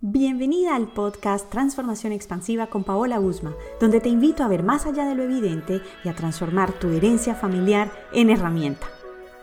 Bienvenida 0.00 0.76
al 0.76 0.86
podcast 0.86 1.50
Transformación 1.50 2.12
Expansiva 2.12 2.68
con 2.68 2.84
Paola 2.84 3.18
Usma, 3.18 3.56
donde 3.80 3.98
te 3.98 4.08
invito 4.08 4.44
a 4.44 4.48
ver 4.48 4.62
más 4.62 4.86
allá 4.86 5.04
de 5.04 5.16
lo 5.16 5.24
evidente 5.24 5.82
y 6.04 6.08
a 6.08 6.14
transformar 6.14 6.70
tu 6.70 6.90
herencia 6.90 7.34
familiar 7.34 7.90
en 8.12 8.30
herramienta. 8.30 8.86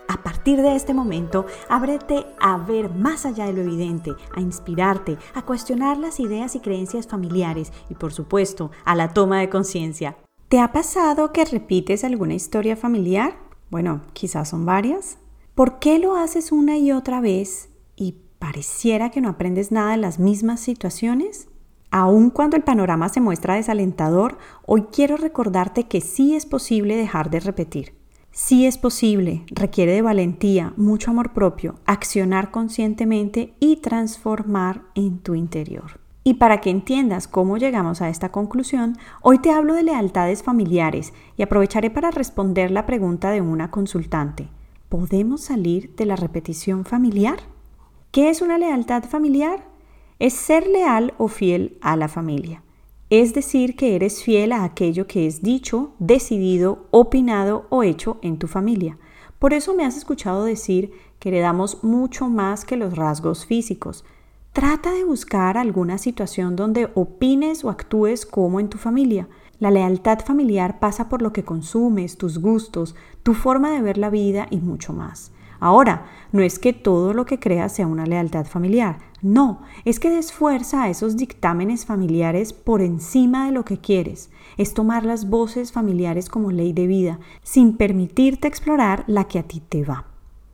A 0.08 0.22
partir 0.22 0.62
de 0.62 0.74
este 0.74 0.94
momento, 0.94 1.44
ábrete 1.68 2.24
a 2.40 2.56
ver 2.56 2.88
más 2.88 3.26
allá 3.26 3.44
de 3.44 3.52
lo 3.52 3.60
evidente, 3.60 4.14
a 4.34 4.40
inspirarte, 4.40 5.18
a 5.34 5.42
cuestionar 5.42 5.98
las 5.98 6.20
ideas 6.20 6.56
y 6.56 6.60
creencias 6.60 7.06
familiares 7.06 7.70
y, 7.90 7.94
por 7.94 8.14
supuesto, 8.14 8.70
a 8.86 8.94
la 8.94 9.12
toma 9.12 9.40
de 9.40 9.50
conciencia. 9.50 10.16
¿Te 10.48 10.60
ha 10.60 10.72
pasado 10.72 11.34
que 11.34 11.44
repites 11.44 12.02
alguna 12.02 12.32
historia 12.32 12.76
familiar? 12.76 13.36
Bueno, 13.68 14.00
quizás 14.14 14.48
son 14.48 14.64
varias. 14.64 15.18
¿Por 15.54 15.80
qué 15.80 15.98
lo 15.98 16.16
haces 16.16 16.50
una 16.50 16.78
y 16.78 16.92
otra 16.92 17.20
vez 17.20 17.68
pareciera 18.46 19.10
que 19.10 19.20
no 19.20 19.28
aprendes 19.28 19.72
nada 19.72 19.92
en 19.94 20.00
las 20.00 20.20
mismas 20.20 20.60
situaciones? 20.60 21.48
Aun 21.90 22.30
cuando 22.30 22.56
el 22.56 22.62
panorama 22.62 23.08
se 23.08 23.20
muestra 23.20 23.56
desalentador, 23.56 24.38
hoy 24.66 24.82
quiero 24.92 25.16
recordarte 25.16 25.88
que 25.88 26.00
sí 26.00 26.36
es 26.36 26.46
posible 26.46 26.94
dejar 26.94 27.28
de 27.28 27.40
repetir. 27.40 27.94
Sí 28.30 28.64
es 28.64 28.78
posible, 28.78 29.42
requiere 29.46 29.94
de 29.94 30.02
valentía, 30.02 30.74
mucho 30.76 31.10
amor 31.10 31.32
propio, 31.32 31.80
accionar 31.86 32.52
conscientemente 32.52 33.52
y 33.58 33.78
transformar 33.78 34.82
en 34.94 35.18
tu 35.18 35.34
interior. 35.34 35.98
Y 36.22 36.34
para 36.34 36.60
que 36.60 36.70
entiendas 36.70 37.26
cómo 37.26 37.56
llegamos 37.56 38.00
a 38.00 38.10
esta 38.10 38.30
conclusión, 38.30 38.96
hoy 39.22 39.40
te 39.40 39.50
hablo 39.50 39.74
de 39.74 39.82
lealtades 39.82 40.44
familiares 40.44 41.12
y 41.36 41.42
aprovecharé 41.42 41.90
para 41.90 42.12
responder 42.12 42.70
la 42.70 42.86
pregunta 42.86 43.32
de 43.32 43.40
una 43.40 43.72
consultante. 43.72 44.50
¿Podemos 44.88 45.40
salir 45.40 45.96
de 45.96 46.06
la 46.06 46.14
repetición 46.14 46.84
familiar? 46.84 47.55
¿Qué 48.16 48.30
es 48.30 48.40
una 48.40 48.56
lealtad 48.56 49.04
familiar? 49.04 49.62
Es 50.18 50.32
ser 50.32 50.66
leal 50.66 51.12
o 51.18 51.28
fiel 51.28 51.76
a 51.82 51.96
la 51.96 52.08
familia. 52.08 52.62
Es 53.10 53.34
decir, 53.34 53.76
que 53.76 53.94
eres 53.94 54.24
fiel 54.24 54.52
a 54.52 54.64
aquello 54.64 55.06
que 55.06 55.26
es 55.26 55.42
dicho, 55.42 55.92
decidido, 55.98 56.86
opinado 56.92 57.66
o 57.68 57.82
hecho 57.82 58.16
en 58.22 58.38
tu 58.38 58.46
familia. 58.46 58.96
Por 59.38 59.52
eso 59.52 59.74
me 59.74 59.84
has 59.84 59.98
escuchado 59.98 60.46
decir 60.46 60.92
que 61.18 61.28
heredamos 61.28 61.84
mucho 61.84 62.30
más 62.30 62.64
que 62.64 62.78
los 62.78 62.96
rasgos 62.96 63.44
físicos. 63.44 64.02
Trata 64.54 64.92
de 64.92 65.04
buscar 65.04 65.58
alguna 65.58 65.98
situación 65.98 66.56
donde 66.56 66.88
opines 66.94 67.66
o 67.66 67.68
actúes 67.68 68.24
como 68.24 68.60
en 68.60 68.70
tu 68.70 68.78
familia. 68.78 69.28
La 69.58 69.70
lealtad 69.70 70.20
familiar 70.20 70.78
pasa 70.78 71.10
por 71.10 71.20
lo 71.20 71.34
que 71.34 71.44
consumes, 71.44 72.16
tus 72.16 72.38
gustos, 72.38 72.94
tu 73.22 73.34
forma 73.34 73.72
de 73.72 73.82
ver 73.82 73.98
la 73.98 74.08
vida 74.08 74.46
y 74.50 74.56
mucho 74.56 74.94
más. 74.94 75.32
Ahora, 75.60 76.06
no 76.32 76.42
es 76.42 76.58
que 76.58 76.72
todo 76.72 77.14
lo 77.14 77.26
que 77.26 77.38
creas 77.38 77.72
sea 77.72 77.86
una 77.86 78.06
lealtad 78.06 78.46
familiar, 78.46 78.98
no, 79.22 79.62
es 79.84 79.98
que 79.98 80.10
des 80.10 80.32
fuerza 80.32 80.82
a 80.82 80.88
esos 80.90 81.16
dictámenes 81.16 81.86
familiares 81.86 82.52
por 82.52 82.82
encima 82.82 83.46
de 83.46 83.52
lo 83.52 83.64
que 83.64 83.78
quieres, 83.78 84.30
es 84.56 84.74
tomar 84.74 85.04
las 85.04 85.28
voces 85.28 85.72
familiares 85.72 86.28
como 86.28 86.52
ley 86.52 86.72
de 86.72 86.86
vida, 86.86 87.18
sin 87.42 87.76
permitirte 87.76 88.48
explorar 88.48 89.04
la 89.06 89.24
que 89.24 89.38
a 89.38 89.42
ti 89.42 89.60
te 89.60 89.84
va. 89.84 90.06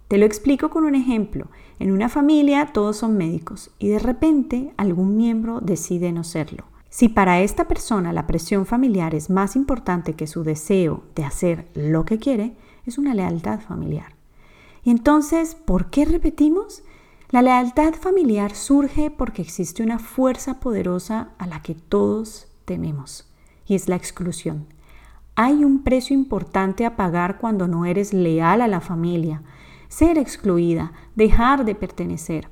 Te 0.08 0.18
lo 0.18 0.26
explico 0.26 0.68
con 0.68 0.84
un 0.84 0.94
ejemplo. 0.94 1.48
En 1.78 1.90
una 1.90 2.08
familia 2.08 2.70
todos 2.72 2.98
son 2.98 3.16
médicos 3.16 3.70
y 3.78 3.88
de 3.88 3.98
repente 3.98 4.74
algún 4.76 5.16
miembro 5.16 5.60
decide 5.60 6.12
no 6.12 6.22
serlo. 6.22 6.64
Si 6.90 7.08
para 7.08 7.40
esta 7.40 7.66
persona 7.66 8.12
la 8.12 8.26
presión 8.26 8.66
familiar 8.66 9.14
es 9.14 9.30
más 9.30 9.56
importante 9.56 10.12
que 10.12 10.26
su 10.26 10.44
deseo 10.44 11.04
de 11.14 11.24
hacer 11.24 11.66
lo 11.74 12.04
que 12.04 12.18
quiere, 12.18 12.54
es 12.84 12.98
una 12.98 13.14
lealtad 13.14 13.60
familiar. 13.60 14.14
Y 14.84 14.90
entonces, 14.90 15.54
¿por 15.54 15.90
qué 15.90 16.04
repetimos? 16.04 16.82
La 17.30 17.40
lealtad 17.40 17.94
familiar 17.94 18.54
surge 18.54 19.10
porque 19.10 19.42
existe 19.42 19.82
una 19.82 19.98
fuerza 19.98 20.60
poderosa 20.60 21.30
a 21.38 21.46
la 21.46 21.62
que 21.62 21.74
todos 21.74 22.48
tememos, 22.64 23.32
y 23.66 23.74
es 23.74 23.88
la 23.88 23.96
exclusión. 23.96 24.66
Hay 25.34 25.64
un 25.64 25.82
precio 25.82 26.14
importante 26.14 26.84
a 26.84 26.94
pagar 26.94 27.38
cuando 27.38 27.68
no 27.68 27.86
eres 27.86 28.12
leal 28.12 28.60
a 28.60 28.68
la 28.68 28.80
familia, 28.80 29.42
ser 29.88 30.18
excluida, 30.18 30.92
dejar 31.14 31.64
de 31.64 31.74
pertenecer. 31.74 32.50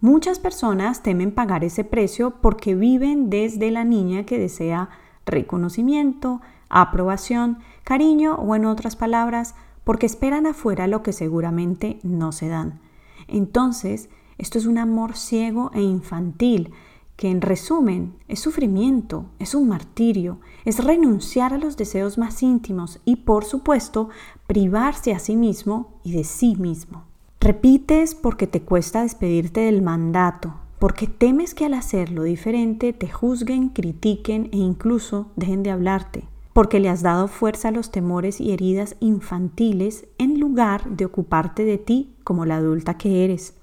Muchas 0.00 0.38
personas 0.38 1.02
temen 1.02 1.32
pagar 1.32 1.62
ese 1.62 1.84
precio 1.84 2.40
porque 2.40 2.74
viven 2.74 3.28
desde 3.28 3.70
la 3.70 3.84
niña 3.84 4.24
que 4.24 4.38
desea 4.38 4.88
reconocimiento, 5.26 6.40
aprobación, 6.70 7.58
cariño 7.84 8.34
o 8.36 8.56
en 8.56 8.64
otras 8.64 8.96
palabras, 8.96 9.54
porque 9.84 10.06
esperan 10.06 10.46
afuera 10.46 10.86
lo 10.86 11.02
que 11.02 11.12
seguramente 11.12 11.98
no 12.02 12.32
se 12.32 12.48
dan. 12.48 12.80
Entonces, 13.28 14.08
esto 14.38 14.58
es 14.58 14.66
un 14.66 14.78
amor 14.78 15.16
ciego 15.16 15.70
e 15.74 15.82
infantil, 15.82 16.70
que 17.16 17.30
en 17.30 17.40
resumen 17.40 18.14
es 18.28 18.40
sufrimiento, 18.40 19.26
es 19.38 19.54
un 19.54 19.68
martirio, 19.68 20.40
es 20.64 20.82
renunciar 20.82 21.52
a 21.52 21.58
los 21.58 21.76
deseos 21.76 22.18
más 22.18 22.42
íntimos 22.42 23.00
y 23.04 23.16
por 23.16 23.44
supuesto 23.44 24.08
privarse 24.46 25.12
a 25.12 25.18
sí 25.18 25.36
mismo 25.36 26.00
y 26.02 26.12
de 26.12 26.24
sí 26.24 26.56
mismo. 26.56 27.04
Repites 27.40 28.14
porque 28.14 28.46
te 28.46 28.62
cuesta 28.62 29.02
despedirte 29.02 29.60
del 29.60 29.82
mandato, 29.82 30.54
porque 30.78 31.06
temes 31.06 31.54
que 31.54 31.66
al 31.66 31.74
hacerlo 31.74 32.22
diferente 32.22 32.92
te 32.92 33.08
juzguen, 33.08 33.68
critiquen 33.68 34.48
e 34.52 34.56
incluso 34.56 35.30
dejen 35.36 35.62
de 35.62 35.70
hablarte 35.70 36.31
porque 36.52 36.80
le 36.80 36.88
has 36.88 37.02
dado 37.02 37.28
fuerza 37.28 37.68
a 37.68 37.72
los 37.72 37.90
temores 37.90 38.40
y 38.40 38.52
heridas 38.52 38.96
infantiles 39.00 40.06
en 40.18 40.38
lugar 40.38 40.90
de 40.90 41.04
ocuparte 41.04 41.64
de 41.64 41.78
ti 41.78 42.14
como 42.24 42.44
la 42.44 42.56
adulta 42.56 42.98
que 42.98 43.24
eres, 43.24 43.54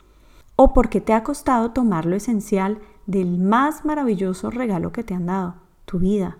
o 0.56 0.74
porque 0.74 1.02
te 1.02 1.14
ha 1.14 1.24
costado 1.24 1.72
tomar 1.72 2.06
lo 2.06 2.16
esencial 2.16 2.80
del 3.06 3.38
más 3.38 3.86
maravilloso 3.86 4.50
regalo 4.50 4.92
que 4.92 5.04
te 5.04 5.14
han 5.14 5.28
dado, 5.28 5.56
tu 5.86 6.00
vida. 6.00 6.38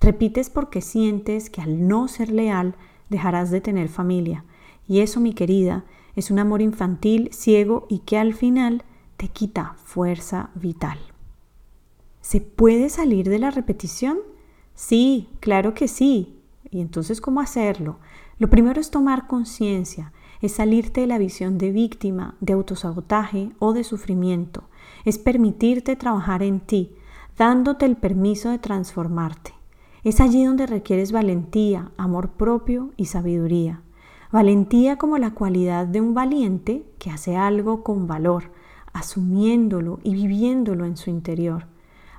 Repites 0.00 0.50
porque 0.50 0.80
sientes 0.80 1.50
que 1.50 1.60
al 1.60 1.86
no 1.86 2.08
ser 2.08 2.30
leal 2.30 2.74
dejarás 3.08 3.50
de 3.50 3.60
tener 3.60 3.88
familia, 3.88 4.44
y 4.88 5.00
eso, 5.00 5.20
mi 5.20 5.34
querida, 5.34 5.84
es 6.16 6.30
un 6.30 6.38
amor 6.38 6.62
infantil, 6.62 7.30
ciego 7.32 7.86
y 7.88 8.00
que 8.00 8.18
al 8.18 8.34
final 8.34 8.84
te 9.16 9.28
quita 9.28 9.74
fuerza 9.84 10.50
vital. 10.54 10.98
¿Se 12.20 12.40
puede 12.40 12.88
salir 12.88 13.28
de 13.28 13.38
la 13.38 13.50
repetición? 13.50 14.18
Sí, 14.80 15.28
claro 15.40 15.74
que 15.74 15.88
sí. 15.88 16.40
¿Y 16.70 16.80
entonces 16.80 17.20
cómo 17.20 17.42
hacerlo? 17.42 17.98
Lo 18.38 18.48
primero 18.48 18.80
es 18.80 18.90
tomar 18.90 19.26
conciencia, 19.26 20.14
es 20.40 20.52
salirte 20.52 21.02
de 21.02 21.06
la 21.06 21.18
visión 21.18 21.58
de 21.58 21.70
víctima, 21.70 22.34
de 22.40 22.54
autosabotaje 22.54 23.50
o 23.58 23.74
de 23.74 23.84
sufrimiento, 23.84 24.64
es 25.04 25.18
permitirte 25.18 25.96
trabajar 25.96 26.42
en 26.42 26.60
ti, 26.60 26.94
dándote 27.36 27.84
el 27.84 27.98
permiso 27.98 28.48
de 28.48 28.58
transformarte. 28.58 29.52
Es 30.02 30.18
allí 30.18 30.44
donde 30.44 30.66
requieres 30.66 31.12
valentía, 31.12 31.92
amor 31.98 32.30
propio 32.30 32.90
y 32.96 33.04
sabiduría. 33.04 33.82
Valentía 34.32 34.96
como 34.96 35.18
la 35.18 35.34
cualidad 35.34 35.86
de 35.86 36.00
un 36.00 36.14
valiente 36.14 36.86
que 36.98 37.10
hace 37.10 37.36
algo 37.36 37.84
con 37.84 38.06
valor, 38.06 38.44
asumiéndolo 38.94 40.00
y 40.02 40.14
viviéndolo 40.14 40.86
en 40.86 40.96
su 40.96 41.10
interior 41.10 41.66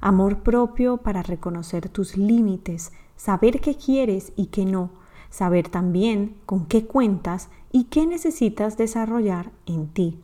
amor 0.02 0.44
propio 0.44 0.98
para 0.98 1.22
reconocer 1.24 1.88
tus 1.90 2.18
límites, 2.18 2.92
saber 3.16 3.62
qué 3.62 3.76
quieres 3.76 4.34
y 4.36 4.48
qué 4.48 4.66
no, 4.66 4.90
saber 5.30 5.70
también 5.70 6.36
con 6.46 6.66
qué 6.66 6.86
cuentas 6.86 7.50
y 7.72 7.86
qué 7.86 8.06
necesitas 8.06 8.78
desarrollar 8.78 9.52
en 9.66 9.88
ti. 9.88 10.20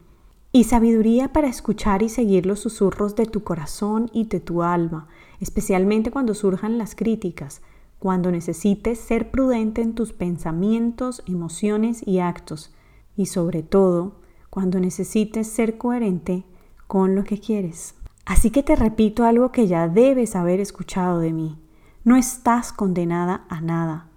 Y 0.51 0.63
sabiduría 0.63 1.31
para 1.31 1.47
escuchar 1.47 2.01
y 2.01 2.09
seguir 2.09 2.45
los 2.45 2.59
susurros 2.59 3.15
de 3.15 3.27
tu 3.27 3.43
corazón 3.43 4.09
y 4.13 4.25
de 4.25 4.39
tu 4.39 4.63
alma, 4.63 5.07
especialmente 5.39 6.09
cuando 6.09 6.33
surjan 6.33 6.77
las 6.77 6.95
críticas, 6.95 7.61
cuando 7.99 8.31
necesites 8.31 8.99
ser 8.99 9.31
prudente 9.31 9.81
en 9.81 9.94
tus 9.94 10.13
pensamientos, 10.13 11.23
emociones 11.27 12.05
y 12.05 12.19
actos, 12.19 12.73
y 13.15 13.27
sobre 13.27 13.63
todo, 13.63 14.15
cuando 14.49 14.79
necesites 14.79 15.47
ser 15.47 15.77
coherente 15.77 16.44
con 16.88 17.15
lo 17.15 17.23
que 17.23 17.39
quieres. 17.39 17.95
Así 18.27 18.51
que 18.51 18.61
te 18.61 18.75
repito 18.75 19.23
algo 19.23 19.53
que 19.53 19.67
ya 19.67 19.88
debes 19.88 20.35
haber 20.35 20.59
escuchado 20.59 21.21
de 21.21 21.31
mí. 21.31 21.57
No 22.03 22.18
estás 22.18 22.74
condenada 22.74 23.45
a 23.47 23.62
nada. 23.62 24.07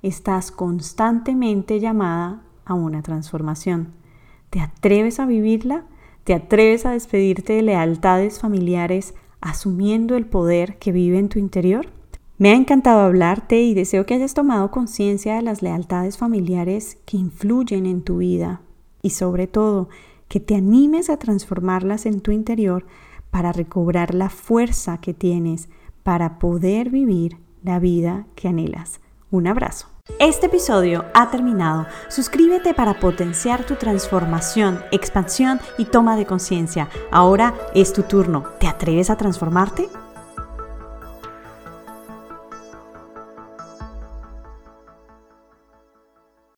Estás 0.00 0.50
constantemente 0.50 1.78
llamada 1.78 2.40
a 2.64 2.72
una 2.72 3.02
transformación. 3.02 3.92
¿Te 4.48 4.60
atreves 4.60 5.20
a 5.20 5.26
vivirla? 5.26 5.84
¿Te 6.24 6.32
atreves 6.32 6.86
a 6.86 6.92
despedirte 6.92 7.52
de 7.52 7.62
lealtades 7.62 8.40
familiares 8.40 9.14
asumiendo 9.42 10.16
el 10.16 10.24
poder 10.24 10.78
que 10.78 10.90
vive 10.90 11.18
en 11.18 11.28
tu 11.28 11.38
interior? 11.38 11.90
Me 12.38 12.52
ha 12.52 12.54
encantado 12.54 13.00
hablarte 13.00 13.60
y 13.60 13.74
deseo 13.74 14.06
que 14.06 14.14
hayas 14.14 14.32
tomado 14.32 14.70
conciencia 14.70 15.34
de 15.36 15.42
las 15.42 15.60
lealtades 15.60 16.16
familiares 16.16 16.96
que 17.04 17.18
influyen 17.18 17.84
en 17.84 18.00
tu 18.00 18.18
vida 18.18 18.62
y 19.02 19.10
sobre 19.10 19.46
todo 19.46 19.90
que 20.28 20.40
te 20.40 20.54
animes 20.54 21.10
a 21.10 21.18
transformarlas 21.18 22.06
en 22.06 22.22
tu 22.22 22.30
interior 22.30 22.86
para 23.30 23.52
recobrar 23.52 24.14
la 24.14 24.30
fuerza 24.30 24.98
que 24.98 25.14
tienes 25.14 25.68
para 26.02 26.38
poder 26.38 26.90
vivir 26.90 27.38
la 27.62 27.78
vida 27.78 28.26
que 28.34 28.48
anhelas. 28.48 29.00
Un 29.30 29.46
abrazo. 29.46 29.88
Este 30.18 30.46
episodio 30.46 31.04
ha 31.14 31.30
terminado. 31.30 31.86
Suscríbete 32.08 32.72
para 32.72 32.98
potenciar 32.98 33.64
tu 33.64 33.74
transformación, 33.74 34.80
expansión 34.90 35.60
y 35.76 35.84
toma 35.84 36.16
de 36.16 36.24
conciencia. 36.24 36.88
Ahora 37.10 37.54
es 37.74 37.92
tu 37.92 38.02
turno. 38.04 38.44
¿Te 38.58 38.66
atreves 38.66 39.10
a 39.10 39.16
transformarte? 39.16 39.88